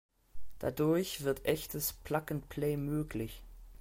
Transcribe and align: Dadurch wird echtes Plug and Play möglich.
Dadurch 0.57 1.21
wird 1.25 1.45
echtes 1.45 1.93
Plug 1.93 2.31
and 2.31 2.49
Play 2.49 2.75
möglich. 2.75 3.43